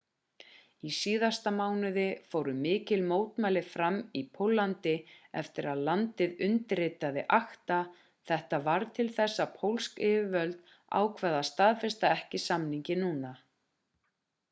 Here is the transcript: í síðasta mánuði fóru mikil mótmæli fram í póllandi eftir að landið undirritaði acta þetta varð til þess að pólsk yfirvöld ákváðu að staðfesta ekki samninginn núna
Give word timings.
í 0.89 0.91
síðasta 0.99 1.51
mánuði 1.55 2.05
fóru 2.29 2.53
mikil 2.61 2.97
mótmæli 3.09 3.61
fram 3.73 3.97
í 4.21 4.23
póllandi 4.37 4.93
eftir 5.41 5.67
að 5.73 5.83
landið 5.89 6.41
undirritaði 6.47 7.25
acta 7.39 7.77
þetta 8.31 8.61
varð 8.69 8.89
til 8.97 9.05
þess 9.19 9.43
að 9.45 9.51
pólsk 9.59 9.99
yfirvöld 10.09 10.57
ákváðu 11.03 11.39
að 11.41 11.45
staðfesta 11.51 12.09
ekki 12.17 12.41
samninginn 12.47 13.05
núna 13.09 13.35